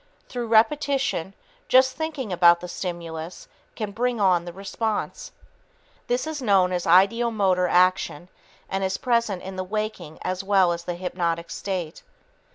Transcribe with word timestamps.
Through 0.29 0.47
repetition, 0.47 1.35
just 1.67 1.95
thinking 1.95 2.33
about 2.33 2.59
the 2.59 2.67
stimulus 2.67 3.47
can 3.75 3.91
bring 3.91 4.19
on 4.19 4.45
the 4.45 4.51
response. 4.51 5.31
This 6.07 6.25
is 6.25 6.41
known 6.41 6.71
as 6.71 6.87
ideomotor 6.87 7.69
action 7.69 8.27
and 8.67 8.83
is 8.83 8.97
present 8.97 9.43
in 9.43 9.57
the 9.57 9.63
waking 9.63 10.17
as 10.23 10.43
well 10.43 10.71
as 10.71 10.85
the 10.85 10.95
hypnotic 10.95 11.51
state. 11.51 12.01